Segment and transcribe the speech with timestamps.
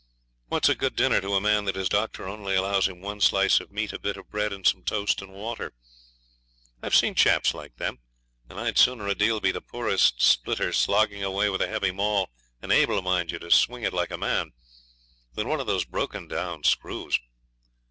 [0.47, 3.59] What's a good dinner to a man that his doctor only allows him one slice
[3.59, 5.73] of meat, a bit of bread, and some toast and water?
[6.81, 7.99] I've seen chaps like them,
[8.49, 12.31] and I'd sooner a deal be the poorest splitter, slogging away with a heavy maul,
[12.63, 14.53] and able, mind you, to swing it like a man,
[15.35, 17.19] than one of those broken down screws.